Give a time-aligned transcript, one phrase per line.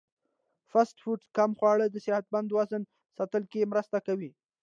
[0.71, 2.81] فاسټ فوډ کم خوړل د صحتمند وزن
[3.17, 4.31] ساتلو کې مرسته کوي.